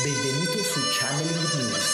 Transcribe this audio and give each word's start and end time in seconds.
Benvenuto 0.00 0.56
su 0.64 0.80
Channeling 0.88 1.52
News, 1.52 1.84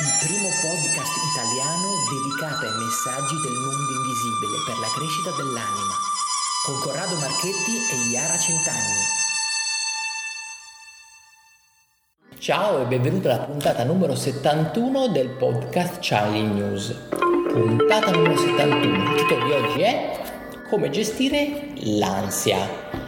il 0.00 0.26
primo 0.26 0.48
podcast 0.64 1.12
italiano 1.30 1.92
dedicato 2.08 2.64
ai 2.64 2.72
messaggi 2.82 3.36
del 3.42 3.52
mondo 3.52 3.92
invisibile 4.00 4.64
per 4.64 4.78
la 4.78 4.88
crescita 4.96 5.30
dell'anima, 5.36 5.92
con 6.64 6.80
Corrado 6.80 7.14
Marchetti 7.16 7.76
e 7.92 8.08
Iara 8.10 8.38
Centanni. 8.38 9.02
Ciao 12.38 12.80
e 12.80 12.86
benvenuto 12.86 13.28
alla 13.28 13.44
puntata 13.44 13.84
numero 13.84 14.16
71 14.16 15.08
del 15.08 15.28
podcast 15.28 15.98
Channeling 16.00 16.54
News. 16.54 16.94
Puntata 17.52 18.10
numero 18.10 18.38
71, 18.38 19.12
il 19.12 19.18
titolo 19.18 19.44
di 19.44 19.52
oggi 19.52 19.80
è 19.82 20.18
Come 20.70 20.88
gestire 20.88 21.74
l'ansia. 21.74 23.03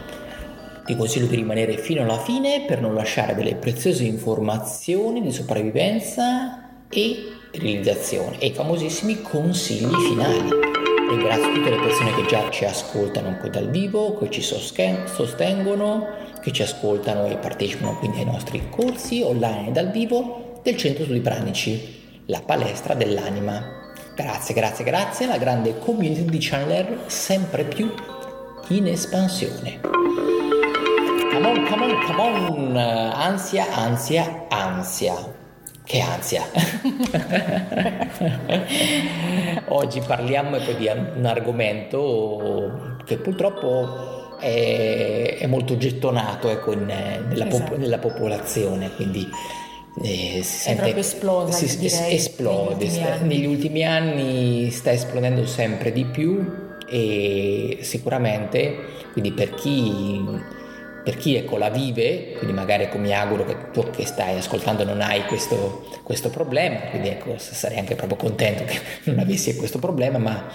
Ti 0.87 0.95
consiglio 0.95 1.25
di 1.25 1.35
rimanere 1.35 1.77
fino 1.77 2.01
alla 2.01 2.17
fine 2.17 2.63
per 2.65 2.79
non 2.79 2.93
lasciare 2.93 3.35
delle 3.35 3.55
preziose 3.55 4.05
informazioni 4.05 5.21
di 5.21 5.33
sopravvivenza 5.33 6.87
e 6.87 7.25
realizzazione 7.51 8.39
e 8.39 8.45
i 8.45 8.53
famosissimi 8.53 9.21
consigli 9.21 9.93
finali. 9.93 10.49
Ringrazio 11.09 11.51
tutte 11.51 11.71
le 11.71 11.81
persone 11.81 12.15
che 12.15 12.25
già 12.27 12.49
ci 12.51 12.63
ascoltano 12.63 13.35
qui 13.35 13.49
dal 13.49 13.69
vivo, 13.69 14.17
che 14.17 14.29
ci 14.29 14.41
sostengono, 14.41 16.07
che 16.41 16.53
ci 16.53 16.61
ascoltano 16.61 17.25
e 17.25 17.35
partecipano 17.35 17.97
quindi 17.97 18.19
ai 18.19 18.25
nostri 18.25 18.69
corsi 18.69 19.21
online 19.21 19.73
dal 19.73 19.91
vivo 19.91 20.61
del 20.63 20.77
Centro 20.77 21.03
Studi 21.03 21.19
Pranici, 21.19 22.21
la 22.27 22.41
palestra 22.45 22.93
dell'anima. 22.93 23.91
Grazie, 24.15 24.53
grazie, 24.53 24.85
grazie 24.85 25.25
alla 25.25 25.37
grande 25.37 25.77
community 25.79 26.23
di 26.23 26.37
channeler 26.39 27.03
sempre 27.07 27.65
più 27.65 27.93
in 28.69 28.87
espansione. 28.87 29.97
Come 31.37 31.49
on, 31.49 31.65
come 31.67 31.83
on, 31.83 32.03
come 32.03 32.19
on. 32.19 32.75
Ansia, 32.75 33.71
ansia, 33.71 34.47
ansia. 34.49 35.13
Che 35.83 35.99
ansia. 35.99 36.43
Oggi 39.69 40.01
parliamo 40.01 40.57
di 40.57 40.89
un 41.15 41.25
argomento 41.25 42.97
che 43.05 43.17
purtroppo 43.17 44.39
è, 44.39 45.37
è 45.39 45.45
molto 45.45 45.77
gettonato 45.77 46.49
ecco, 46.49 46.71
in, 46.71 46.85
nella, 46.85 47.45
esatto. 47.45 47.65
pop- 47.65 47.77
nella, 47.77 47.99
popolazione, 47.99 48.89
quindi 48.95 49.29
eh, 50.01 50.41
si 50.41 50.43
sente, 50.43 50.97
esplosa, 50.97 51.51
si, 51.51 51.77
direi, 51.77 52.15
esplode. 52.15 52.87
Negli 52.87 52.97
ultimi, 52.97 53.27
negli 53.27 53.45
ultimi 53.45 53.85
anni 53.85 54.71
sta 54.71 54.91
esplodendo 54.91 55.45
sempre 55.45 55.91
di 55.91 56.03
più 56.03 56.65
e 56.89 57.77
sicuramente 57.81 58.95
quindi 59.11 59.33
per 59.33 59.53
chi 59.53 60.55
per 61.07 61.15
chi 61.15 61.37
ecco, 61.37 61.55
la 61.55 61.69
vive, 61.69 62.33
quindi 62.33 62.51
magari 62.51 62.83
ecco, 62.83 62.97
mi 62.97 63.13
auguro 63.13 63.45
che 63.45 63.71
tu 63.71 63.89
che 63.91 64.05
stai 64.05 64.37
ascoltando 64.37 64.83
non 64.83 64.99
hai 64.99 65.23
questo, 65.23 65.87
questo 66.03 66.29
problema, 66.29 66.79
quindi 66.89 67.07
ecco, 67.07 67.35
sarei 67.37 67.79
anche 67.79 67.95
proprio 67.95 68.17
contento 68.17 68.65
che 68.65 68.77
non 69.09 69.19
avessi 69.19 69.55
questo 69.55 69.79
problema, 69.79 70.17
ma 70.17 70.47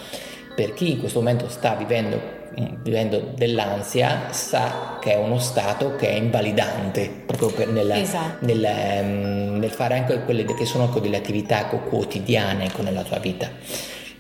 per 0.55 0.75
chi 0.75 0.91
in 0.91 0.99
questo 1.01 1.21
momento 1.21 1.49
sta 1.49 1.75
vivendo, 1.75 2.21
mm, 2.61 2.83
vivendo 2.83 3.33
dell'ansia 3.35 4.27
sa 4.31 4.99
che 5.01 5.13
è 5.13 5.17
uno 5.17 5.39
stato 5.39 5.97
che 5.97 6.11
è 6.11 6.17
invalidante 6.17 7.11
proprio 7.25 7.49
per 7.49 7.69
nella, 7.69 7.99
esatto. 7.99 8.45
nel, 8.45 8.69
um, 9.03 9.57
nel, 9.57 9.71
fare 9.71 9.97
anche 9.97 10.23
quelle 10.23 10.45
che 10.45 10.67
sono 10.67 10.85
ecco, 10.85 11.01
delle 11.01 11.17
attività 11.17 11.61
ecco, 11.61 11.79
quotidiane 11.79 12.67
ecco, 12.67 12.83
nella 12.83 13.05
tua 13.05 13.17
vita. 13.17 13.51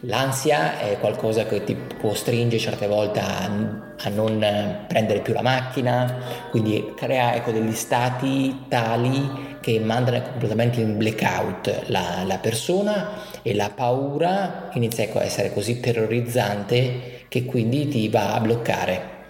L'ansia 0.07 0.81
è 0.81 0.99
qualcosa 0.99 1.47
che 1.47 1.63
ti 1.63 1.77
costringe 2.01 2.59
certe 2.59 2.89
volte 2.89 3.21
a, 3.21 3.45
a 3.45 4.09
non 4.09 4.85
prendere 4.89 5.21
più 5.21 5.33
la 5.33 5.43
macchina, 5.43 6.19
quindi 6.51 6.93
crea 6.97 7.37
ecco, 7.37 7.53
degli 7.53 7.73
stati 7.73 8.65
tali 8.67 9.59
che 9.61 9.79
mandano 9.79 10.21
completamente 10.23 10.81
in 10.81 10.97
blackout 10.97 11.85
la, 11.87 12.25
la 12.27 12.39
persona 12.39 13.11
e 13.43 13.55
la 13.55 13.71
paura 13.73 14.71
inizia 14.73 15.05
ecco, 15.05 15.21
a 15.21 15.23
essere 15.23 15.53
così 15.53 15.79
terrorizzante 15.79 17.27
che 17.29 17.45
quindi 17.45 17.87
ti 17.87 18.09
va 18.09 18.35
a 18.35 18.41
bloccare. 18.41 19.22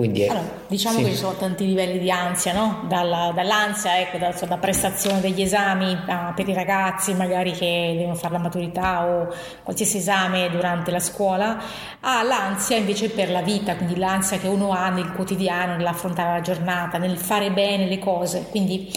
Quindi 0.00 0.26
allora, 0.26 0.62
diciamo 0.66 0.96
sì. 0.96 1.04
che 1.04 1.10
ci 1.10 1.16
sono 1.16 1.34
tanti 1.34 1.66
livelli 1.66 1.98
di 1.98 2.10
ansia, 2.10 2.54
no? 2.54 2.86
Dalla, 2.88 3.32
dall'ansia, 3.34 4.00
ecco, 4.00 4.16
da, 4.16 4.32
da, 4.32 4.56
prestazione 4.56 5.20
degli 5.20 5.42
esami 5.42 5.94
a, 6.06 6.32
per 6.34 6.48
i 6.48 6.54
ragazzi 6.54 7.12
magari 7.12 7.52
che 7.52 7.96
devono 7.98 8.14
fare 8.14 8.32
la 8.32 8.38
maturità 8.38 9.04
o 9.04 9.28
qualsiasi 9.62 9.98
esame 9.98 10.48
durante 10.48 10.90
la 10.90 11.00
scuola, 11.00 11.60
all'ansia 12.00 12.78
invece 12.78 13.10
per 13.10 13.30
la 13.30 13.42
vita, 13.42 13.76
quindi 13.76 13.98
l'ansia 13.98 14.38
che 14.38 14.48
uno 14.48 14.70
ha 14.70 14.88
nel 14.88 15.12
quotidiano, 15.12 15.76
nell'affrontare 15.76 16.32
la 16.32 16.40
giornata, 16.40 16.96
nel 16.96 17.18
fare 17.18 17.50
bene 17.50 17.86
le 17.86 17.98
cose. 17.98 18.46
Quindi 18.48 18.90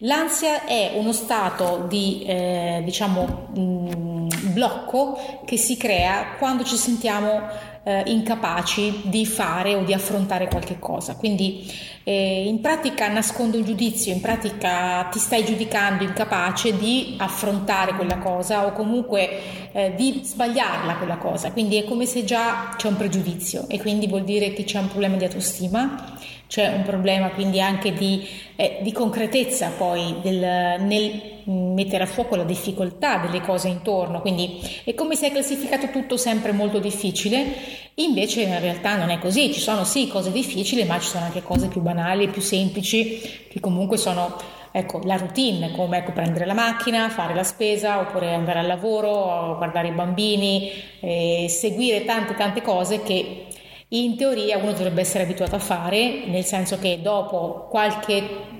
l'ansia 0.00 0.64
è 0.64 0.92
uno 0.94 1.12
stato 1.12 1.86
di, 1.88 2.22
eh, 2.26 2.82
diciamo, 2.84 3.48
mh, 3.54 4.52
blocco 4.52 5.18
che 5.44 5.56
si 5.56 5.76
crea 5.76 6.36
quando 6.38 6.64
ci 6.64 6.76
sentiamo 6.76 7.68
eh, 7.82 8.02
incapaci 8.06 9.02
di 9.04 9.24
fare 9.24 9.74
o 9.74 9.82
di 9.84 9.92
affrontare 9.92 10.48
qualche 10.48 10.78
cosa. 10.78 11.16
Quindi 11.16 11.70
eh, 12.04 12.46
in 12.46 12.60
pratica 12.60 13.08
nasconde 13.08 13.56
un 13.56 13.64
giudizio, 13.64 14.12
in 14.12 14.20
pratica 14.20 15.08
ti 15.10 15.18
stai 15.18 15.44
giudicando 15.44 16.04
incapace 16.04 16.76
di 16.76 17.16
affrontare 17.18 17.94
quella 17.94 18.18
cosa 18.18 18.66
o 18.66 18.72
comunque 18.72 19.70
eh, 19.72 19.94
di 19.94 20.20
sbagliarla 20.22 20.96
quella 20.96 21.16
cosa. 21.16 21.52
Quindi 21.52 21.76
è 21.76 21.84
come 21.84 22.06
se 22.06 22.24
già 22.24 22.74
c'è 22.76 22.88
un 22.88 22.96
pregiudizio 22.96 23.66
e 23.68 23.78
quindi 23.78 24.06
vuol 24.06 24.24
dire 24.24 24.52
che 24.52 24.64
c'è 24.64 24.78
un 24.78 24.88
problema 24.88 25.16
di 25.16 25.24
autostima 25.24 26.18
c'è 26.50 26.66
un 26.66 26.82
problema 26.82 27.28
quindi 27.28 27.60
anche 27.60 27.92
di, 27.92 28.26
eh, 28.56 28.80
di 28.82 28.90
concretezza 28.90 29.70
poi 29.78 30.16
del, 30.20 30.80
nel 30.80 31.38
mettere 31.44 32.02
a 32.02 32.06
fuoco 32.06 32.34
la 32.34 32.42
difficoltà 32.42 33.18
delle 33.18 33.40
cose 33.40 33.68
intorno, 33.68 34.20
quindi 34.20 34.60
è 34.82 34.92
come 34.94 35.14
se 35.14 35.26
hai 35.26 35.30
classificato 35.30 35.90
tutto 35.90 36.16
sempre 36.16 36.50
molto 36.50 36.80
difficile, 36.80 37.54
invece 37.94 38.42
in 38.42 38.58
realtà 38.58 38.96
non 38.96 39.10
è 39.10 39.20
così, 39.20 39.52
ci 39.52 39.60
sono 39.60 39.84
sì 39.84 40.08
cose 40.08 40.32
difficili, 40.32 40.82
ma 40.82 40.98
ci 40.98 41.08
sono 41.08 41.26
anche 41.26 41.40
cose 41.40 41.68
più 41.68 41.82
banali, 41.82 42.28
più 42.28 42.42
semplici, 42.42 43.20
che 43.48 43.60
comunque 43.60 43.96
sono 43.96 44.36
ecco, 44.72 45.00
la 45.04 45.16
routine, 45.16 45.70
come 45.70 45.98
ecco, 45.98 46.10
prendere 46.10 46.46
la 46.46 46.54
macchina, 46.54 47.08
fare 47.10 47.32
la 47.32 47.44
spesa, 47.44 48.00
oppure 48.00 48.34
andare 48.34 48.58
al 48.58 48.66
lavoro, 48.66 49.54
guardare 49.56 49.88
i 49.88 49.92
bambini, 49.92 50.68
eh, 50.98 51.46
seguire 51.48 52.04
tante 52.04 52.34
tante 52.34 52.60
cose 52.60 53.02
che 53.02 53.46
in 53.92 54.16
teoria 54.16 54.58
uno 54.58 54.72
dovrebbe 54.72 55.00
essere 55.00 55.24
abituato 55.24 55.56
a 55.56 55.60
fare, 55.60 56.26
nel 56.26 56.44
senso 56.44 56.78
che 56.78 57.00
dopo 57.02 57.66
qualche 57.68 58.58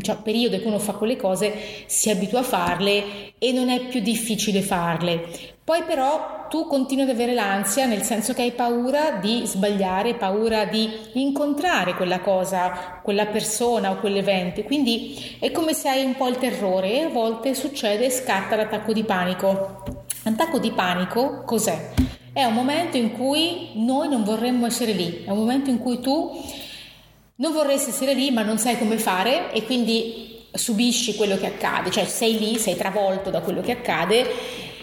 cioè, 0.00 0.16
periodo 0.22 0.58
che 0.58 0.66
uno 0.66 0.78
fa 0.78 0.92
quelle 0.92 1.16
cose 1.16 1.52
si 1.86 2.08
abitua 2.08 2.40
a 2.40 2.44
farle 2.44 3.34
e 3.38 3.52
non 3.52 3.68
è 3.68 3.86
più 3.86 4.00
difficile 4.00 4.62
farle. 4.62 5.52
Poi 5.62 5.82
però 5.82 6.46
tu 6.48 6.66
continui 6.66 7.04
ad 7.04 7.10
avere 7.10 7.34
l'ansia 7.34 7.86
nel 7.86 8.02
senso 8.02 8.32
che 8.32 8.42
hai 8.42 8.52
paura 8.52 9.12
di 9.12 9.42
sbagliare, 9.44 10.14
paura 10.14 10.64
di 10.64 10.90
incontrare 11.14 11.94
quella 11.94 12.20
cosa, 12.20 13.00
quella 13.02 13.26
persona 13.26 13.90
o 13.90 13.96
quell'evento. 13.98 14.62
Quindi 14.62 15.36
è 15.40 15.50
come 15.50 15.74
se 15.74 15.88
hai 15.88 16.04
un 16.04 16.16
po' 16.16 16.28
il 16.28 16.38
terrore 16.38 16.92
e 16.92 17.00
a 17.02 17.08
volte 17.08 17.54
succede 17.54 18.06
e 18.06 18.10
scatta 18.10 18.56
l'attacco 18.56 18.92
di 18.92 19.04
panico. 19.04 19.82
L'attacco 20.22 20.58
di 20.58 20.70
panico 20.70 21.42
cos'è? 21.44 21.92
È 22.34 22.42
un 22.42 22.52
momento 22.52 22.96
in 22.96 23.12
cui 23.12 23.68
noi 23.74 24.08
non 24.08 24.24
vorremmo 24.24 24.66
essere 24.66 24.90
lì, 24.90 25.22
è 25.24 25.30
un 25.30 25.38
momento 25.38 25.70
in 25.70 25.78
cui 25.78 26.00
tu 26.00 26.36
non 27.36 27.52
vorresti 27.52 27.90
essere 27.90 28.12
lì 28.12 28.32
ma 28.32 28.42
non 28.42 28.58
sai 28.58 28.76
come 28.76 28.98
fare 28.98 29.52
e 29.52 29.62
quindi 29.62 30.40
subisci 30.52 31.14
quello 31.14 31.36
che 31.36 31.46
accade, 31.46 31.92
cioè 31.92 32.06
sei 32.06 32.36
lì, 32.40 32.58
sei 32.58 32.74
travolto 32.74 33.30
da 33.30 33.40
quello 33.40 33.60
che 33.60 33.70
accade 33.70 34.26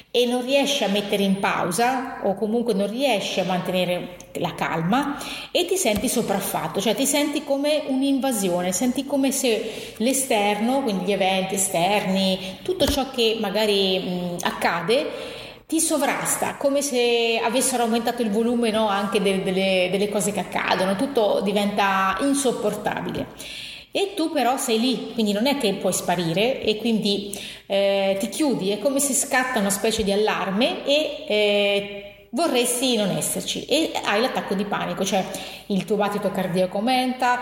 e 0.10 0.26
non 0.28 0.46
riesci 0.46 0.86
a 0.86 0.88
mettere 0.88 1.24
in 1.24 1.40
pausa 1.40 2.22
o 2.24 2.36
comunque 2.36 2.74
non 2.74 2.90
riesci 2.90 3.42
a 3.42 3.44
mantenere 3.44 4.16
la 4.36 4.56
calma 4.56 5.18
e 5.52 5.66
ti 5.66 5.76
senti 5.76 6.08
sopraffatto, 6.08 6.80
cioè 6.80 6.96
ti 6.96 7.06
senti 7.06 7.44
come 7.44 7.84
un'invasione, 7.88 8.72
senti 8.72 9.06
come 9.06 9.34
se 9.34 9.94
l'esterno, 9.98 10.84
quindi 10.84 11.04
gli 11.04 11.12
eventi 11.12 11.56
esterni, 11.56 12.60
tutto 12.62 12.88
ciò 12.88 13.12
che 13.12 13.36
magari 13.42 14.00
mh, 14.00 14.36
accade 14.40 15.40
ti 15.72 15.80
sovrasta, 15.80 16.56
come 16.58 16.82
se 16.82 17.40
avessero 17.42 17.84
aumentato 17.84 18.22
il 18.22 18.30
volume 18.30 18.72
no, 18.72 18.90
anche 18.90 19.22
de- 19.22 19.42
delle, 19.42 19.88
delle 19.90 20.10
cose 20.10 20.34
che 20.34 20.42
accadono, 20.42 20.98
tutto 20.98 21.40
diventa 21.46 22.18
insopportabile. 22.20 23.28
E 23.90 24.12
tu 24.14 24.34
però 24.34 24.58
sei 24.58 24.82
lì, 24.82 25.12
quindi 25.14 25.32
non 25.32 25.48
è 25.48 25.58
che 25.58 25.76
puoi 25.76 25.94
sparire 25.94 26.62
e 26.62 26.76
quindi 26.76 27.34
eh, 27.68 28.18
ti 28.20 28.28
chiudi, 28.28 28.72
è 28.72 28.80
come 28.80 29.00
se 29.00 29.14
scatta 29.14 29.60
una 29.60 29.70
specie 29.70 30.04
di 30.04 30.12
allarme 30.12 30.84
e 30.84 31.26
eh, 31.26 32.28
vorresti 32.32 32.98
non 32.98 33.12
esserci 33.12 33.64
e 33.64 33.94
hai 34.04 34.20
l'attacco 34.20 34.56
di 34.56 34.66
panico, 34.66 35.06
cioè 35.06 35.24
il 35.68 35.86
tuo 35.86 35.96
battito 35.96 36.32
cardiaco 36.32 36.80
aumenta, 36.80 37.40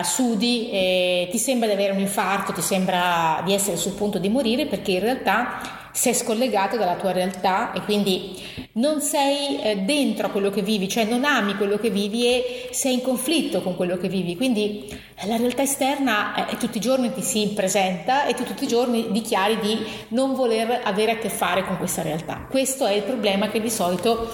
eh, 0.00 0.04
sudi, 0.04 1.28
ti 1.30 1.38
sembra 1.38 1.66
di 1.66 1.74
avere 1.74 1.92
un 1.92 1.98
infarto, 1.98 2.54
ti 2.54 2.62
sembra 2.62 3.42
di 3.44 3.52
essere 3.52 3.76
sul 3.76 3.92
punto 3.92 4.18
di 4.18 4.30
morire 4.30 4.64
perché 4.64 4.92
in 4.92 5.00
realtà 5.00 5.82
sei 5.94 6.12
scollegato 6.12 6.76
dalla 6.76 6.96
tua 6.96 7.12
realtà 7.12 7.72
e 7.72 7.80
quindi 7.82 8.36
non 8.72 9.00
sei 9.00 9.60
eh, 9.60 9.76
dentro 9.82 10.26
a 10.26 10.30
quello 10.30 10.50
che 10.50 10.60
vivi, 10.60 10.88
cioè 10.88 11.04
non 11.04 11.24
ami 11.24 11.54
quello 11.54 11.78
che 11.78 11.88
vivi 11.88 12.26
e 12.26 12.68
sei 12.72 12.94
in 12.94 13.02
conflitto 13.02 13.62
con 13.62 13.76
quello 13.76 13.96
che 13.96 14.08
vivi. 14.08 14.36
Quindi 14.36 14.88
eh, 14.90 15.26
la 15.28 15.36
realtà 15.36 15.62
esterna 15.62 16.48
eh, 16.48 16.56
tutti 16.56 16.78
i 16.78 16.80
giorni 16.80 17.14
ti 17.14 17.22
si 17.22 17.52
presenta 17.54 18.26
e 18.26 18.34
tu 18.34 18.42
tutti 18.42 18.64
i 18.64 18.66
giorni 18.66 19.12
dichiari 19.12 19.56
di 19.60 19.86
non 20.08 20.34
voler 20.34 20.80
avere 20.82 21.12
a 21.12 21.18
che 21.18 21.28
fare 21.28 21.64
con 21.64 21.78
questa 21.78 22.02
realtà. 22.02 22.44
Questo 22.50 22.86
è 22.86 22.94
il 22.94 23.04
problema 23.04 23.48
che 23.48 23.60
di 23.60 23.70
solito 23.70 24.28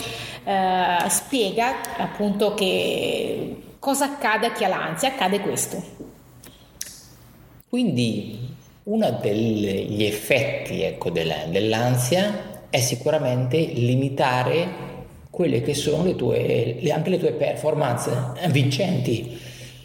eh, 0.44 0.96
spiega 1.08 1.74
appunto 1.98 2.54
che 2.54 3.56
cosa 3.78 4.06
accade 4.06 4.46
a 4.46 4.52
chi 4.52 4.64
ha 4.64 4.68
l'ansia. 4.68 5.10
Accade 5.10 5.40
questo. 5.40 5.82
Quindi 7.68 8.49
uno 8.90 9.18
degli 9.22 10.02
effetti 10.04 10.82
ecco, 10.82 11.10
dell'ansia 11.10 12.66
è 12.68 12.80
sicuramente 12.80 13.56
limitare 13.56 14.88
quelle 15.30 15.62
che 15.62 15.74
sono 15.74 16.02
le 16.02 16.16
tue, 16.16 16.80
anche 16.90 17.10
le 17.10 17.18
tue 17.18 17.32
performance 17.32 18.10
vincenti. 18.48 19.38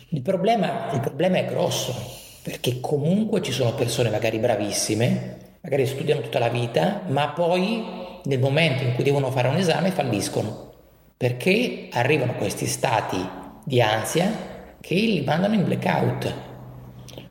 Il 0.09 0.21
problema, 0.21 0.91
il 0.93 1.01
problema 1.01 1.37
è 1.37 1.45
grosso, 1.45 1.93
perché 2.41 2.79
comunque 2.79 3.43
ci 3.43 3.51
sono 3.51 3.75
persone 3.75 4.09
magari 4.09 4.39
bravissime, 4.39 5.57
magari 5.61 5.85
studiano 5.85 6.21
tutta 6.21 6.39
la 6.39 6.49
vita, 6.49 7.01
ma 7.07 7.29
poi 7.29 7.83
nel 8.23 8.39
momento 8.39 8.83
in 8.83 8.95
cui 8.95 9.03
devono 9.03 9.29
fare 9.29 9.49
un 9.49 9.57
esame 9.57 9.91
falliscono, 9.91 10.73
perché 11.15 11.89
arrivano 11.91 12.33
questi 12.35 12.65
stati 12.65 13.17
di 13.63 13.81
ansia 13.81 14.77
che 14.81 14.95
li 14.95 15.21
mandano 15.21 15.53
in 15.53 15.63
blackout 15.63 16.53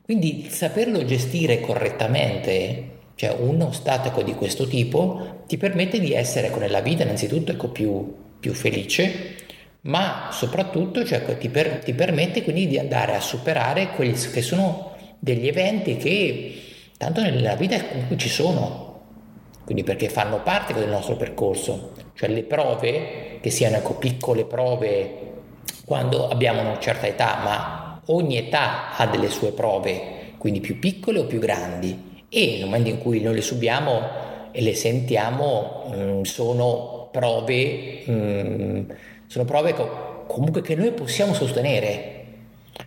quindi 0.04 0.48
saperlo 0.50 1.02
gestire 1.06 1.60
correttamente, 1.60 2.90
cioè 3.14 3.34
uno 3.38 3.72
stato 3.72 4.20
di 4.20 4.34
questo 4.34 4.66
tipo, 4.66 5.44
ti 5.46 5.56
permette 5.56 5.98
di 5.98 6.12
essere 6.12 6.48
ecco, 6.48 6.58
nella 6.58 6.82
vita 6.82 7.04
innanzitutto 7.04 7.52
ecco, 7.52 7.68
più, 7.68 8.14
più 8.38 8.52
felice, 8.52 9.36
ma 9.82 10.28
soprattutto 10.30 11.06
cioè, 11.06 11.38
ti, 11.38 11.48
per, 11.48 11.78
ti, 11.78 11.94
permette 11.94 12.42
quindi 12.42 12.66
di 12.66 12.78
andare 12.78 13.14
a 13.14 13.20
superare 13.20 13.92
quelli 13.92 14.12
che 14.12 14.42
sono 14.42 14.94
degli 15.18 15.48
eventi 15.48 15.96
che 15.96 16.54
tanto 16.98 17.22
nella 17.22 17.54
vita 17.54 17.82
comunque 17.82 18.18
ci 18.18 18.28
sono, 18.28 19.00
quindi 19.64 19.84
perché 19.84 20.10
fanno 20.10 20.42
parte 20.42 20.74
del 20.74 20.90
nostro 20.90 21.16
percorso, 21.16 21.92
cioè 22.12 22.28
le 22.28 22.42
prove, 22.42 23.38
che 23.40 23.48
siano 23.48 23.76
ecco, 23.76 23.94
piccole 23.94 24.44
prove 24.44 25.32
quando 25.86 26.28
abbiamo 26.28 26.60
una 26.60 26.78
certa 26.78 27.06
età, 27.06 27.40
ma 27.42 27.83
ogni 28.06 28.36
età 28.36 28.96
ha 28.96 29.06
delle 29.06 29.28
sue 29.28 29.52
prove, 29.52 30.32
quindi 30.38 30.60
più 30.60 30.78
piccole 30.78 31.20
o 31.20 31.24
più 31.24 31.38
grandi, 31.38 32.26
e 32.28 32.56
nel 32.58 32.64
momento 32.64 32.88
in 32.88 32.98
cui 32.98 33.20
noi 33.20 33.34
le 33.34 33.42
subiamo 33.42 34.00
e 34.50 34.60
le 34.60 34.74
sentiamo 34.74 35.84
mh, 35.88 35.96
mm, 35.96 36.22
sono 36.22 37.08
prove, 37.10 38.02
mh, 38.04 38.12
mm, 38.12 38.90
sono 39.26 39.44
prove 39.44 39.72
co- 39.72 40.24
comunque 40.26 40.60
che 40.62 40.74
noi 40.74 40.92
possiamo 40.92 41.32
sostenere. 41.32 42.22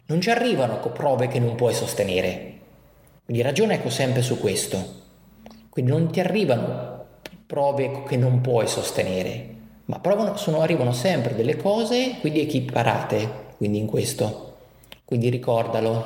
Non 0.08 0.22
ci 0.22 0.30
arrivano 0.30 0.80
prove 0.80 1.28
che 1.28 1.40
non 1.40 1.56
puoi 1.56 1.74
sostenere. 1.74 2.56
Quindi 3.24 3.44
ragiona 3.44 3.74
ecco 3.74 3.90
sempre 3.90 4.22
su 4.22 4.40
questo. 4.40 5.06
Quindi 5.70 5.92
non 5.92 6.12
ti 6.12 6.20
arrivano 6.20 7.06
prove 7.46 8.04
che 8.08 8.18
non 8.18 8.42
puoi 8.42 8.68
sostenere, 8.68 9.56
ma 9.86 10.00
provano, 10.00 10.36
sono, 10.36 10.60
arrivano 10.60 10.92
sempre 10.92 11.36
delle 11.36 11.56
cose 11.56 12.16
quindi 12.20 12.42
equiparate, 12.42 13.30
quindi 13.58 13.78
in 13.78 13.86
questo. 13.86 14.47
Quindi 15.08 15.30
ricordalo, 15.30 16.04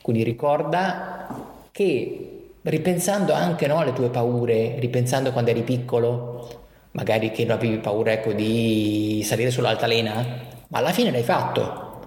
quindi 0.00 0.22
ricorda 0.22 1.28
che 1.70 2.52
ripensando 2.62 3.34
anche 3.34 3.66
no, 3.66 3.76
alle 3.76 3.92
tue 3.92 4.08
paure, 4.08 4.76
ripensando 4.78 5.32
quando 5.32 5.50
eri 5.50 5.60
piccolo, 5.60 6.48
magari 6.92 7.30
che 7.30 7.44
non 7.44 7.58
avevi 7.58 7.76
paura 7.76 8.12
ecco, 8.12 8.32
di 8.32 9.20
salire 9.22 9.50
sull'altalena, 9.50 10.26
ma 10.68 10.78
alla 10.78 10.92
fine 10.92 11.10
l'hai 11.10 11.24
fatto. 11.24 12.00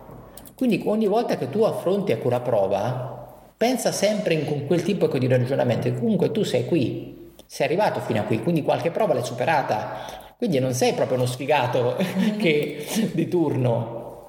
Quindi 0.56 0.82
ogni 0.86 1.06
volta 1.06 1.38
che 1.38 1.48
tu 1.52 1.62
affronti 1.62 2.12
ecco, 2.12 2.26
una 2.26 2.40
prova, 2.40 3.44
pensa 3.56 3.92
sempre 3.92 4.34
in, 4.34 4.46
con 4.46 4.66
quel 4.66 4.82
tipo 4.82 5.06
ecco, 5.06 5.20
di 5.20 5.28
ragionamento, 5.28 5.94
comunque 5.94 6.32
tu 6.32 6.42
sei 6.42 6.66
qui, 6.66 7.34
sei 7.46 7.68
arrivato 7.68 8.00
fino 8.00 8.20
a 8.20 8.24
qui, 8.24 8.42
quindi 8.42 8.64
qualche 8.64 8.90
prova 8.90 9.14
l'hai 9.14 9.24
superata, 9.24 10.34
quindi 10.40 10.58
non 10.58 10.74
sei 10.74 10.94
proprio 10.94 11.18
uno 11.18 11.28
sfigato 11.28 11.98
che, 12.38 12.84
di 13.14 13.28
turno, 13.28 14.28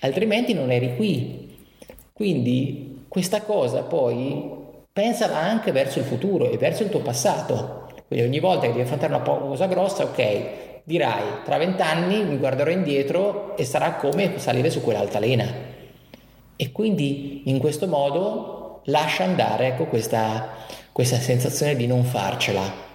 altrimenti 0.00 0.52
non 0.52 0.70
eri 0.70 0.94
qui. 0.94 1.43
Quindi 2.16 3.06
questa 3.08 3.42
cosa 3.42 3.82
poi 3.82 4.48
pensala 4.92 5.38
anche 5.38 5.72
verso 5.72 5.98
il 5.98 6.04
futuro 6.04 6.48
e 6.48 6.56
verso 6.56 6.84
il 6.84 6.88
tuo 6.88 7.00
passato. 7.00 7.88
Quindi 8.06 8.24
ogni 8.24 8.38
volta 8.38 8.66
che 8.66 8.68
devi 8.68 8.82
affrontare 8.82 9.12
una 9.12 9.24
cosa 9.24 9.66
grossa, 9.66 10.04
ok, 10.04 10.82
dirai 10.84 11.42
tra 11.44 11.58
vent'anni 11.58 12.22
mi 12.22 12.36
guarderò 12.36 12.70
indietro 12.70 13.56
e 13.56 13.64
sarà 13.64 13.94
come 13.94 14.38
salire 14.38 14.70
su 14.70 14.80
quell'altalena. 14.80 15.52
E 16.54 16.70
quindi 16.70 17.42
in 17.46 17.58
questo 17.58 17.88
modo 17.88 18.82
lascia 18.84 19.24
andare 19.24 19.66
ecco, 19.66 19.86
questa, 19.86 20.50
questa 20.92 21.16
sensazione 21.16 21.74
di 21.74 21.88
non 21.88 22.04
farcela. 22.04 22.93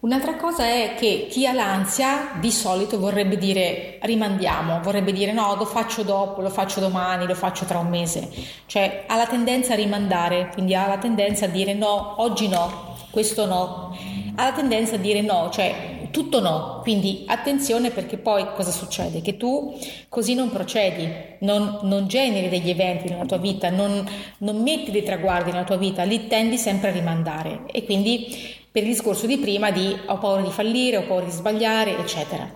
Un'altra 0.00 0.36
cosa 0.36 0.64
è 0.64 0.94
che 0.96 1.26
chi 1.28 1.44
ha 1.44 1.52
l'ansia 1.52 2.34
di 2.38 2.52
solito 2.52 3.00
vorrebbe 3.00 3.36
dire 3.36 3.98
rimandiamo, 4.02 4.80
vorrebbe 4.80 5.12
dire 5.12 5.32
no, 5.32 5.56
lo 5.56 5.64
faccio 5.64 6.04
dopo, 6.04 6.40
lo 6.40 6.50
faccio 6.50 6.78
domani, 6.78 7.26
lo 7.26 7.34
faccio 7.34 7.64
tra 7.64 7.80
un 7.80 7.88
mese, 7.88 8.30
cioè 8.66 9.06
ha 9.08 9.16
la 9.16 9.26
tendenza 9.26 9.72
a 9.72 9.76
rimandare, 9.76 10.50
quindi 10.52 10.76
ha 10.76 10.86
la 10.86 10.98
tendenza 10.98 11.46
a 11.46 11.48
dire 11.48 11.74
no, 11.74 12.22
oggi 12.22 12.46
no, 12.46 12.96
questo 13.10 13.44
no, 13.44 13.98
ha 14.36 14.44
la 14.44 14.52
tendenza 14.52 14.94
a 14.94 14.98
dire 14.98 15.20
no, 15.20 15.50
cioè 15.50 15.96
tutto 16.12 16.40
no, 16.40 16.78
quindi 16.82 17.24
attenzione 17.26 17.90
perché 17.90 18.18
poi 18.18 18.46
cosa 18.54 18.70
succede? 18.70 19.20
Che 19.20 19.36
tu 19.36 19.76
così 20.08 20.34
non 20.34 20.50
procedi, 20.50 21.08
non, 21.40 21.80
non 21.82 22.06
generi 22.06 22.48
degli 22.48 22.70
eventi 22.70 23.08
nella 23.08 23.26
tua 23.26 23.38
vita, 23.38 23.68
non, 23.70 24.08
non 24.38 24.62
metti 24.62 24.92
dei 24.92 25.02
traguardi 25.02 25.50
nella 25.50 25.64
tua 25.64 25.76
vita, 25.76 26.04
li 26.04 26.28
tendi 26.28 26.56
sempre 26.56 26.90
a 26.90 26.92
rimandare. 26.92 27.62
E 27.72 27.84
quindi 27.84 28.56
per 28.70 28.82
il 28.82 28.90
discorso 28.90 29.26
di 29.26 29.38
prima 29.38 29.70
di 29.70 29.96
ho 30.06 30.18
paura 30.18 30.42
di 30.42 30.50
fallire, 30.50 30.98
ho 30.98 31.06
paura 31.06 31.24
di 31.24 31.30
sbagliare, 31.30 31.98
eccetera. 31.98 32.50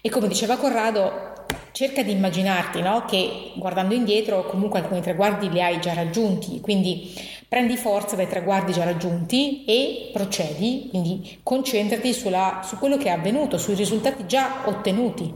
E 0.00 0.10
come 0.10 0.28
diceva 0.28 0.56
Corrado, 0.56 1.32
cerca 1.72 2.02
di 2.02 2.12
immaginarti 2.12 2.80
no? 2.80 3.04
che 3.04 3.52
guardando 3.56 3.94
indietro 3.94 4.46
comunque 4.46 4.80
alcuni 4.80 5.00
traguardi 5.00 5.50
li 5.50 5.60
hai 5.60 5.80
già 5.80 5.92
raggiunti, 5.92 6.60
quindi 6.60 7.12
prendi 7.48 7.76
forza 7.76 8.16
dai 8.16 8.28
traguardi 8.28 8.72
già 8.72 8.84
raggiunti 8.84 9.64
e 9.64 10.10
procedi, 10.12 10.86
quindi 10.90 11.38
concentrati 11.42 12.12
sulla, 12.12 12.62
su 12.64 12.78
quello 12.78 12.96
che 12.96 13.06
è 13.06 13.10
avvenuto, 13.10 13.58
sui 13.58 13.74
risultati 13.74 14.26
già 14.26 14.62
ottenuti. 14.66 15.32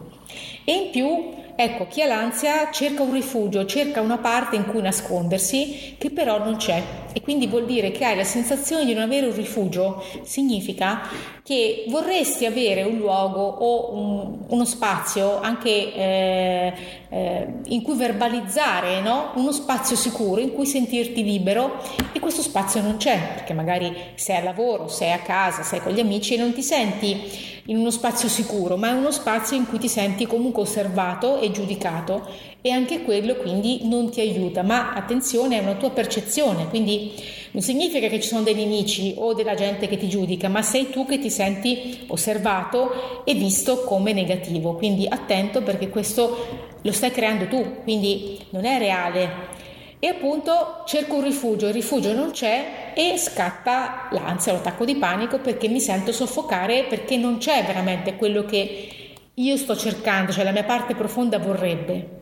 E 0.64 0.72
in 0.72 0.90
più 0.90 1.34
Ecco, 1.60 1.88
chi 1.88 2.02
ha 2.02 2.06
l'ansia 2.06 2.70
cerca 2.70 3.02
un 3.02 3.12
rifugio, 3.12 3.66
cerca 3.66 4.00
una 4.00 4.18
parte 4.18 4.54
in 4.54 4.64
cui 4.64 4.80
nascondersi 4.80 5.96
che 5.98 6.10
però 6.10 6.38
non 6.38 6.54
c'è. 6.54 6.80
E 7.12 7.20
quindi 7.20 7.48
vuol 7.48 7.66
dire 7.66 7.90
che 7.90 8.04
hai 8.04 8.14
la 8.14 8.22
sensazione 8.22 8.84
di 8.84 8.94
non 8.94 9.02
avere 9.02 9.26
un 9.26 9.34
rifugio, 9.34 10.00
significa 10.22 11.00
che 11.48 11.86
vorresti 11.88 12.44
avere 12.44 12.82
un 12.82 12.98
luogo 12.98 13.40
o 13.40 13.94
un, 13.94 14.38
uno 14.48 14.64
spazio 14.66 15.40
anche 15.40 15.94
eh, 15.94 16.74
eh, 17.08 17.46
in 17.68 17.80
cui 17.80 17.96
verbalizzare, 17.96 19.00
no? 19.00 19.30
uno 19.36 19.50
spazio 19.50 19.96
sicuro 19.96 20.42
in 20.42 20.52
cui 20.52 20.66
sentirti 20.66 21.24
libero 21.24 21.82
e 22.12 22.20
questo 22.20 22.42
spazio 22.42 22.82
non 22.82 22.98
c'è 22.98 23.18
perché 23.36 23.54
magari 23.54 23.96
sei 24.16 24.36
al 24.36 24.44
lavoro, 24.44 24.88
sei 24.88 25.10
a 25.12 25.20
casa, 25.20 25.62
sei 25.62 25.80
con 25.80 25.92
gli 25.92 26.00
amici 26.00 26.34
e 26.34 26.36
non 26.36 26.52
ti 26.52 26.62
senti 26.62 27.18
in 27.64 27.78
uno 27.78 27.90
spazio 27.90 28.28
sicuro, 28.28 28.76
ma 28.76 28.90
è 28.90 28.92
uno 28.92 29.10
spazio 29.10 29.56
in 29.56 29.66
cui 29.66 29.78
ti 29.78 29.88
senti 29.88 30.26
comunque 30.26 30.62
osservato 30.62 31.40
e 31.40 31.50
giudicato 31.50 32.28
e 32.60 32.70
anche 32.70 33.02
quello 33.02 33.36
quindi 33.36 33.80
non 33.84 34.10
ti 34.10 34.20
aiuta, 34.20 34.62
ma 34.62 34.92
attenzione 34.92 35.58
è 35.58 35.62
una 35.62 35.74
tua 35.74 35.90
percezione, 35.90 36.68
quindi 36.68 37.12
non 37.52 37.62
significa 37.62 38.08
che 38.08 38.20
ci 38.20 38.28
sono 38.28 38.42
dei 38.42 38.54
nemici 38.54 39.14
o 39.16 39.32
della 39.32 39.54
gente 39.54 39.86
che 39.88 39.96
ti 39.96 40.08
giudica, 40.08 40.48
ma 40.48 40.62
sei 40.62 40.90
tu 40.90 41.06
che 41.06 41.18
ti 41.18 41.30
senti 41.30 42.04
osservato 42.08 43.24
e 43.24 43.34
visto 43.34 43.84
come 43.84 44.12
negativo, 44.12 44.74
quindi 44.74 45.06
attento 45.08 45.62
perché 45.62 45.88
questo 45.88 46.66
lo 46.82 46.92
stai 46.92 47.10
creando 47.10 47.46
tu, 47.46 47.82
quindi 47.84 48.38
non 48.50 48.64
è 48.64 48.78
reale, 48.78 49.56
e 50.00 50.06
appunto 50.06 50.82
cerco 50.86 51.16
un 51.16 51.24
rifugio, 51.24 51.66
il 51.66 51.72
rifugio 51.72 52.12
non 52.12 52.30
c'è 52.30 52.92
e 52.94 53.16
scatta 53.16 54.08
l'ansia, 54.12 54.52
l'attacco 54.52 54.84
di 54.84 54.94
panico 54.94 55.40
perché 55.40 55.66
mi 55.66 55.80
sento 55.80 56.12
soffocare 56.12 56.84
perché 56.84 57.16
non 57.16 57.38
c'è 57.38 57.64
veramente 57.64 58.14
quello 58.14 58.44
che 58.44 58.88
io 59.34 59.56
sto 59.56 59.76
cercando, 59.76 60.30
cioè 60.30 60.44
la 60.44 60.52
mia 60.52 60.64
parte 60.64 60.94
profonda 60.94 61.38
vorrebbe. 61.38 62.17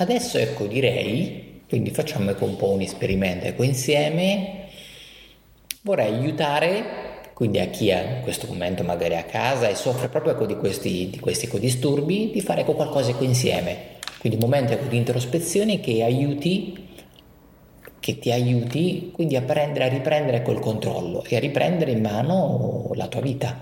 Adesso 0.00 0.38
ecco 0.38 0.64
direi, 0.64 1.60
quindi 1.68 1.90
facciamo 1.90 2.30
ecco 2.30 2.46
un 2.46 2.56
po' 2.56 2.70
un 2.70 2.80
esperimento 2.80 3.44
ecco 3.44 3.64
insieme, 3.64 4.68
vorrei 5.82 6.14
aiutare 6.14 7.08
quindi 7.34 7.58
a 7.58 7.66
chi 7.66 7.88
è 7.88 8.16
in 8.16 8.22
questo 8.22 8.46
momento 8.46 8.82
magari 8.82 9.16
a 9.16 9.24
casa 9.24 9.68
e 9.68 9.74
soffre 9.74 10.08
proprio 10.08 10.32
ecco, 10.32 10.46
di 10.46 10.56
questi, 10.56 11.10
di 11.10 11.18
questi 11.18 11.50
disturbi, 11.58 12.30
di 12.32 12.40
fare 12.40 12.62
ecco 12.62 12.72
qualcosa 12.72 13.10
ecco 13.10 13.24
insieme 13.24 13.98
quindi 14.18 14.38
un 14.38 14.48
momento 14.48 14.72
ecco, 14.72 14.86
di 14.86 14.96
introspezione 14.96 15.80
che 15.80 16.02
aiuti, 16.02 16.88
che 18.00 18.18
ti 18.18 18.32
aiuti 18.32 19.10
quindi 19.12 19.36
a, 19.36 19.42
prendere, 19.42 19.84
a 19.84 19.88
riprendere 19.88 20.40
quel 20.40 20.60
controllo 20.60 21.24
e 21.28 21.36
a 21.36 21.40
riprendere 21.40 21.90
in 21.90 22.00
mano 22.00 22.90
la 22.94 23.06
tua 23.06 23.20
vita. 23.20 23.60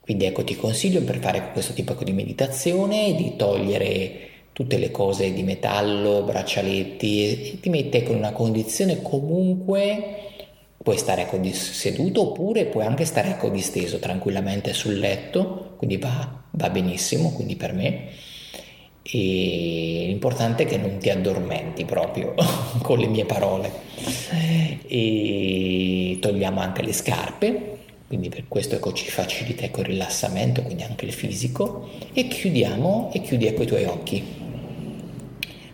Quindi 0.00 0.24
ecco 0.24 0.44
ti 0.44 0.56
consiglio 0.56 1.02
per 1.02 1.18
fare 1.18 1.50
questo 1.52 1.74
tipo 1.74 1.94
di 2.02 2.12
meditazione 2.12 3.14
di 3.14 3.36
togliere 3.36 4.30
tutte 4.52 4.78
le 4.78 4.90
cose 4.90 5.32
di 5.32 5.42
metallo, 5.42 6.22
braccialetti 6.22 7.58
ti 7.60 7.68
mette 7.70 7.98
in 7.98 8.16
una 8.16 8.32
condizione 8.32 9.00
comunque 9.00 10.22
puoi 10.82 10.98
stare 10.98 11.22
ecco 11.22 11.38
seduto 11.52 12.22
oppure 12.22 12.66
puoi 12.66 12.84
anche 12.84 13.04
stare 13.04 13.30
ecco 13.30 13.48
disteso 13.48 13.98
tranquillamente 13.98 14.72
sul 14.72 14.98
letto, 14.98 15.74
quindi 15.76 15.96
va, 15.96 16.42
va 16.50 16.70
benissimo, 16.70 17.30
quindi 17.30 17.56
per 17.56 17.72
me. 17.72 18.08
E 19.04 20.04
l'importante 20.06 20.62
è 20.62 20.66
che 20.66 20.76
non 20.76 20.98
ti 20.98 21.10
addormenti 21.10 21.84
proprio 21.84 22.34
con 22.82 22.98
le 22.98 23.06
mie 23.06 23.24
parole. 23.24 23.70
E 24.86 26.18
togliamo 26.20 26.60
anche 26.60 26.82
le 26.82 26.92
scarpe, 26.92 27.78
quindi 28.08 28.28
per 28.28 28.44
questo 28.48 28.74
ecco, 28.74 28.92
ci 28.92 29.08
facilita 29.08 29.64
ecco, 29.64 29.80
il 29.80 29.86
rilassamento, 29.86 30.62
quindi 30.62 30.82
anche 30.82 31.04
il 31.04 31.12
fisico. 31.12 31.88
E 32.12 32.28
chiudiamo 32.28 33.10
e 33.12 33.20
chiudi 33.22 33.46
ecco 33.46 33.62
i 33.62 33.66
tuoi 33.66 33.84
occhi. 33.84 34.41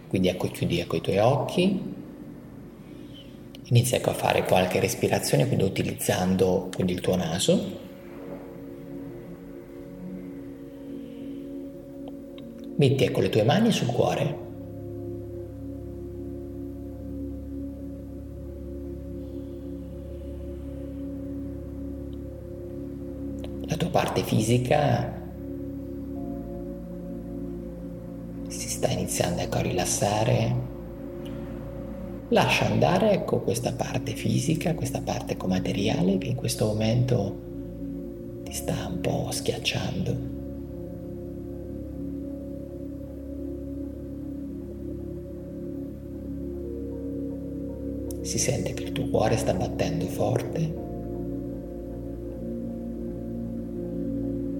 Quindi 0.08 0.28
ecco, 0.28 0.48
chiudi 0.48 0.80
ecco 0.80 0.96
i 0.96 1.00
tuoi 1.00 1.18
occhi. 1.18 1.96
Inizia 3.64 3.98
ecco 3.98 4.10
a 4.10 4.14
fare 4.14 4.44
qualche 4.44 4.80
respirazione, 4.80 5.46
quindi 5.46 5.64
utilizzando 5.64 6.70
quindi 6.74 6.94
il 6.94 7.00
tuo 7.00 7.16
naso 7.16 7.86
Metti 12.78 13.02
ecco 13.02 13.20
le 13.20 13.28
tue 13.28 13.42
mani 13.42 13.72
sul 13.72 13.88
cuore. 13.88 14.46
La 23.66 23.76
tua 23.76 23.88
parte 23.88 24.22
fisica 24.22 25.27
sta 28.78 28.90
iniziando 28.92 29.40
ecco, 29.40 29.56
a 29.56 29.62
rilassare. 29.62 30.54
Lascia 32.28 32.66
andare 32.66 33.10
ecco 33.10 33.40
questa 33.40 33.72
parte 33.72 34.12
fisica, 34.14 34.74
questa 34.74 35.00
parte 35.00 35.36
materiale 35.48 36.16
che 36.18 36.28
in 36.28 36.36
questo 36.36 36.66
momento 36.66 37.46
ti 38.44 38.52
sta 38.52 38.86
un 38.88 39.00
po' 39.00 39.30
schiacciando. 39.30 40.36
si 48.20 48.36
sente 48.36 48.74
che 48.74 48.82
il 48.82 48.92
tuo 48.92 49.08
cuore 49.08 49.38
sta 49.38 49.54
battendo 49.54 50.04
forte 50.04 50.60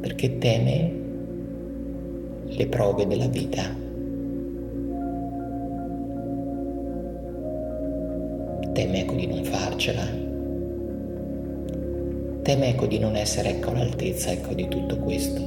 perché 0.00 0.38
teme 0.38 0.92
le 2.46 2.66
prove 2.66 3.06
della 3.06 3.26
vita. 3.26 3.87
Teme 8.78 9.00
ecco 9.00 9.14
di 9.14 9.26
non 9.26 9.42
farcela. 9.42 10.04
Teme 12.42 12.68
ecco 12.68 12.86
di 12.86 13.00
non 13.00 13.16
essere 13.16 13.48
ecco 13.56 13.70
all'altezza 13.70 14.30
ecco 14.30 14.54
di 14.54 14.68
tutto 14.68 14.98
questo. 14.98 15.40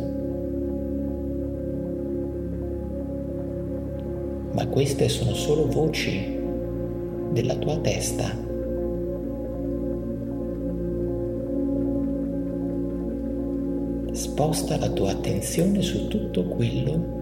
Ma 4.51 4.67
queste 4.67 5.07
sono 5.07 5.33
solo 5.33 5.65
voci 5.67 6.41
della 7.31 7.55
tua 7.55 7.77
testa. 7.77 8.25
Sposta 14.11 14.77
la 14.77 14.89
tua 14.89 15.11
attenzione 15.11 15.81
su 15.81 16.09
tutto 16.09 16.43
quello 16.47 17.19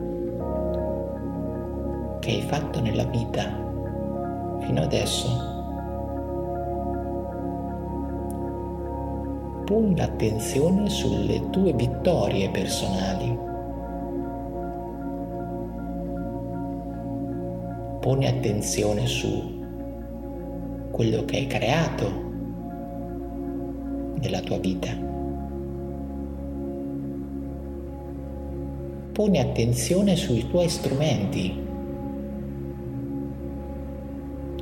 che 2.19 2.31
hai 2.31 2.41
fatto 2.41 2.81
nella 2.81 3.05
vita 3.05 3.43
fino 4.61 4.81
adesso. 4.81 5.58
Poni 9.69 9.95
l'attenzione 9.95 10.89
sulle 10.89 11.47
tue 11.51 11.73
vittorie 11.73 12.49
personali. 12.49 13.37
Poni 17.99 18.25
attenzione 18.25 19.05
su 19.05 19.63
quello 20.89 21.23
che 21.23 21.37
hai 21.37 21.45
creato 21.45 22.11
nella 24.19 24.39
tua 24.39 24.57
vita. 24.57 24.89
Poni 29.11 29.39
attenzione 29.39 30.15
sui 30.15 30.47
tuoi 30.49 30.67
strumenti 30.67 31.67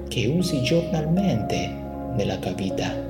che 0.10 0.28
usi 0.28 0.62
giornalmente 0.64 1.70
nella 2.14 2.36
tua 2.36 2.52
vita. 2.52 3.07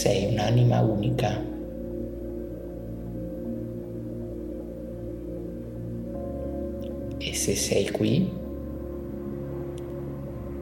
Sei 0.00 0.32
un'anima 0.32 0.80
unica 0.80 1.50
se 7.40 7.56
sei 7.56 7.90
qui, 7.90 8.30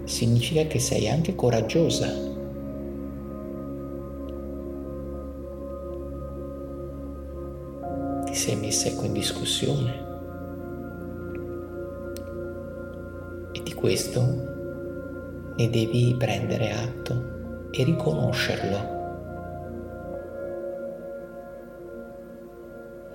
significa 0.05 0.63
che 0.69 0.79
sei 0.79 1.09
anche 1.09 1.35
coraggiosa. 1.35 2.07
Ti 8.25 8.35
sei 8.35 8.57
messa 8.57 8.87
ecco 8.87 9.07
in 9.07 9.13
discussione. 9.13 10.07
E 13.51 13.63
di 13.65 13.75
questo 13.75 14.21
ne 15.57 15.69
devi 15.69 16.15
prendere 16.17 16.71
atto 16.71 17.69
e 17.73 17.83
riconoscerlo. 17.83 18.98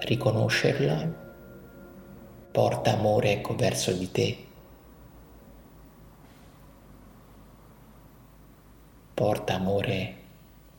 Riconoscerla 0.05 1.21
porta 2.51 2.91
amore 2.91 3.31
ecco 3.31 3.55
verso 3.55 3.93
di 3.93 4.11
te. 4.11 4.47
Porta 9.13 9.53
amore 9.53 10.15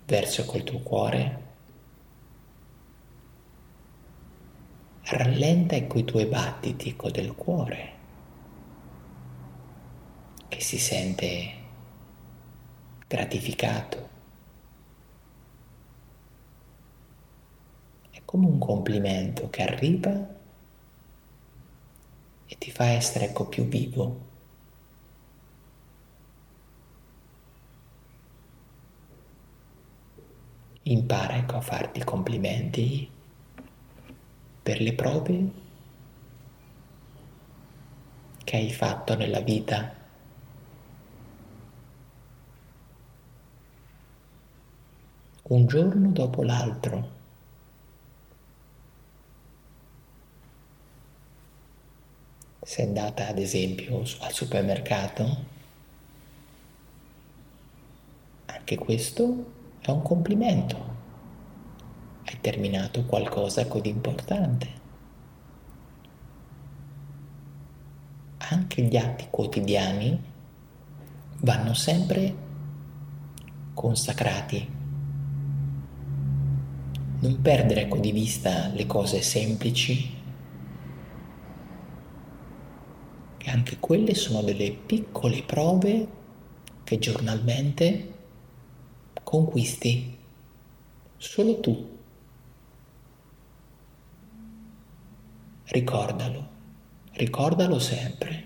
verso 0.05 0.45
col 0.45 0.63
tuo 0.63 0.81
cuore. 0.81 1.43
Rallenta 5.05 5.75
ecco 5.75 5.99
i 5.99 6.05
tuoi 6.05 6.27
battiti 6.27 6.91
ecco 6.91 7.11
del 7.11 7.35
cuore 7.35 7.93
che 10.49 10.61
si 10.61 10.77
sente 10.79 11.53
gratificato. 13.07 14.09
È 18.11 18.21
come 18.35 18.47
un 18.49 18.59
complimento 18.59 19.49
che 19.49 19.63
arriva 19.63 20.11
e 22.47 22.59
ti 22.59 22.73
fa 22.73 22.87
essere 22.87 23.27
ecco 23.27 23.47
più 23.47 23.63
vivo. 23.69 24.21
Impara 30.83 31.37
ecco 31.37 31.55
a 31.59 31.61
farti 31.61 32.03
complimenti 32.03 33.09
per 34.65 34.81
le 34.81 34.95
prove 34.95 35.51
che 38.43 38.57
hai 38.57 38.73
fatto 38.73 39.15
nella 39.15 39.41
vita. 39.43 39.95
Un 45.45 45.67
giorno 45.67 46.11
dopo 46.11 46.43
l'altro. 46.43 47.14
Sei 52.65 52.87
andata 52.87 53.29
ad 53.29 53.39
esempio 53.39 53.99
al 54.21 54.33
supermercato, 54.33 55.45
anche 58.47 58.77
questo 58.77 59.53
è 59.81 59.91
un 59.91 60.01
complimento. 60.01 60.93
Hai 62.25 62.39
terminato 62.41 63.05
qualcosa 63.05 63.67
di 63.81 63.91
importante. 63.91 64.83
Anche 68.39 68.83
gli 68.83 68.97
atti 68.97 69.27
quotidiani 69.29 70.23
vanno 71.41 71.75
sempre 71.75 72.35
consacrati. 73.75 74.73
Non 77.21 77.41
perdere 77.43 77.89
di 78.01 78.13
vista 78.13 78.69
le 78.69 78.87
cose 78.87 79.21
semplici 79.21 80.14
E 83.47 83.51
anche 83.51 83.77
quelle 83.79 84.15
sono 84.15 84.41
delle 84.41 84.71
piccole 84.71 85.43
prove 85.43 86.09
che 86.83 86.99
giornalmente 86.99 88.13
conquisti 89.23 90.17
solo 91.19 91.61
tu. 91.61 91.93
Ricordalo, 95.65 96.49
ricordalo 97.13 97.79
sempre. 97.79 98.43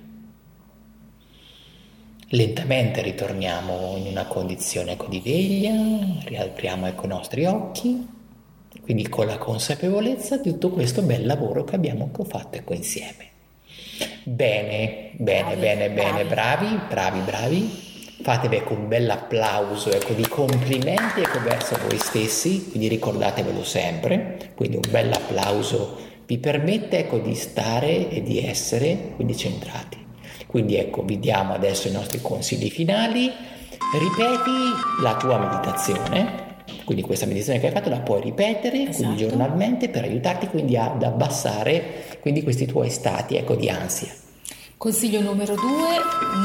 Lentamente 2.30 3.00
ritorniamo 3.00 3.96
in 3.96 4.08
una 4.08 4.26
condizione 4.26 4.96
di 5.08 5.20
veglia, 5.20 6.22
riapriamo 6.24 6.88
ecco, 6.88 7.04
i 7.04 7.08
nostri 7.08 7.44
occhi, 7.44 8.04
quindi 8.82 9.08
con 9.08 9.26
la 9.26 9.38
consapevolezza 9.38 10.38
di 10.38 10.50
tutto 10.50 10.70
questo 10.70 11.02
bel 11.02 11.24
lavoro 11.24 11.62
che 11.62 11.76
abbiamo 11.76 12.10
fatto 12.24 12.56
ecco, 12.58 12.74
insieme. 12.74 13.36
Bene, 14.28 15.12
bene, 15.14 15.56
bravi, 15.56 15.60
bene, 15.60 15.90
bene, 15.90 16.24
bravi, 16.24 16.80
bravi, 16.86 17.20
bravi. 17.20 17.86
Fatevi 18.20 18.56
ecco, 18.56 18.74
un 18.74 18.86
bel 18.86 19.08
applauso 19.08 19.90
ecco, 19.90 20.12
di 20.12 20.28
complimenti 20.28 21.20
ecco, 21.20 21.40
verso 21.40 21.78
voi 21.88 21.96
stessi, 21.96 22.68
quindi 22.68 22.88
ricordatevelo 22.88 23.64
sempre, 23.64 24.52
quindi 24.54 24.76
un 24.76 24.90
bel 24.90 25.10
applauso 25.12 25.96
vi 26.26 26.36
permette 26.36 26.98
ecco, 26.98 27.18
di 27.18 27.34
stare 27.34 28.10
e 28.10 28.22
di 28.22 28.44
essere 28.44 29.12
quindi 29.14 29.34
centrati. 29.34 29.96
Quindi 30.46 30.76
ecco, 30.76 31.02
vi 31.04 31.18
diamo 31.18 31.54
adesso 31.54 31.88
i 31.88 31.92
nostri 31.92 32.20
consigli 32.20 32.68
finali. 32.68 33.32
Ripeti 33.98 35.02
la 35.02 35.16
tua 35.16 35.38
meditazione, 35.38 36.48
quindi 36.84 37.02
questa 37.02 37.24
meditazione 37.24 37.60
che 37.60 37.68
hai 37.68 37.72
fatto 37.72 37.88
la 37.88 38.00
puoi 38.00 38.20
ripetere 38.20 38.82
esatto. 38.82 38.96
quindi 38.96 39.16
giornalmente 39.16 39.88
per 39.88 40.04
aiutarti 40.04 40.48
quindi 40.48 40.76
ad 40.76 41.02
abbassare 41.02 42.07
quindi 42.28 42.44
questi 42.44 42.66
tuoi 42.66 42.90
stati 42.90 43.36
ecco, 43.36 43.54
di 43.54 43.70
ansia. 43.70 44.12
Consiglio 44.76 45.22
numero 45.22 45.54
due, 45.54 45.96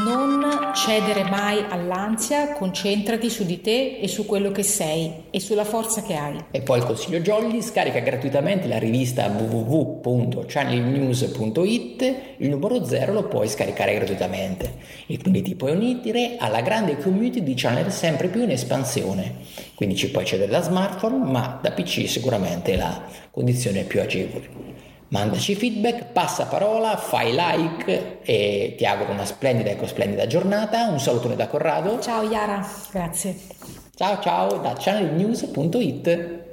non 0.05 0.71
cedere 0.73 1.25
mai 1.25 1.61
all'ansia, 1.69 2.53
concentrati 2.53 3.29
su 3.29 3.43
di 3.43 3.59
te 3.59 3.97
e 3.97 4.07
su 4.07 4.25
quello 4.25 4.49
che 4.51 4.63
sei 4.63 5.25
e 5.29 5.41
sulla 5.41 5.65
forza 5.65 6.01
che 6.01 6.15
hai. 6.15 6.41
E 6.51 6.61
poi 6.61 6.77
il 6.79 6.85
consiglio 6.85 7.19
Jolly, 7.19 7.61
scarica 7.61 7.99
gratuitamente 7.99 8.69
la 8.69 8.79
rivista 8.79 9.27
www.channelnews.it, 9.27 12.15
il 12.37 12.49
numero 12.49 12.85
0 12.85 13.11
lo 13.11 13.27
puoi 13.27 13.49
scaricare 13.49 13.95
gratuitamente 13.95 14.77
e 15.05 15.19
quindi 15.19 15.41
ti 15.41 15.55
puoi 15.55 15.73
unire 15.73 16.37
alla 16.39 16.61
grande 16.61 16.97
community 16.97 17.43
di 17.43 17.55
channel 17.55 17.91
sempre 17.91 18.29
più 18.29 18.41
in 18.41 18.51
espansione. 18.51 19.35
Quindi 19.75 19.97
ci 19.97 20.09
puoi 20.09 20.23
accedere 20.23 20.49
da 20.49 20.61
smartphone, 20.61 21.29
ma 21.29 21.59
da 21.61 21.71
PC 21.71 22.07
sicuramente 22.07 22.77
la 22.77 23.01
condizione 23.29 23.81
è 23.81 23.83
più 23.83 23.99
agevole. 23.99 24.92
Mandaci 25.13 25.53
feedback, 25.53 26.05
passa 26.05 26.47
parola, 26.47 26.97
fai 26.97 27.35
like 27.35 28.21
e 28.23 28.73
ti 28.75 28.83
auguro 28.83 29.11
una 29.11 29.25
splendida 29.25 29.69
e 29.69 29.87
splendida 29.87 30.25
giornata. 30.25 30.87
Un 30.87 30.99
salutone 30.99 31.35
da 31.35 31.47
Corrado. 31.47 31.99
Ciao 31.99 32.23
Yara, 32.23 32.67
grazie. 32.91 33.35
Ciao 33.95 34.19
ciao 34.19 34.57
da 34.57 34.73
channelnews.it. 34.73 36.52